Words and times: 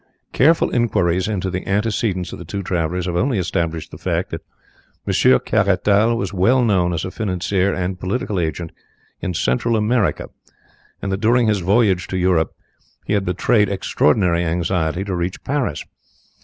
Careful 0.33 0.71
inquiries 0.71 1.27
into 1.27 1.51
the 1.51 1.67
antecedents 1.67 2.33
of 2.33 2.39
the 2.39 2.43
two 2.43 2.63
travellers 2.63 3.05
have 3.05 3.15
only 3.15 3.37
established 3.37 3.91
the 3.91 3.99
fact 3.99 4.31
that 4.31 4.41
Monsieur 5.05 5.37
Caratal 5.37 6.17
was 6.17 6.33
well 6.33 6.65
known 6.65 6.91
as 6.91 7.05
a 7.05 7.11
financier 7.11 7.71
and 7.75 7.99
political 7.99 8.39
agent 8.39 8.71
in 9.19 9.35
Central 9.35 9.75
America, 9.75 10.31
and 11.03 11.11
that 11.11 11.21
during 11.21 11.45
his 11.45 11.59
voyage 11.59 12.07
to 12.07 12.17
Europe 12.17 12.55
he 13.05 13.13
had 13.13 13.25
betrayed 13.25 13.69
extraordinary 13.69 14.43
anxiety 14.43 15.03
to 15.03 15.13
reach 15.15 15.43
Paris. 15.43 15.85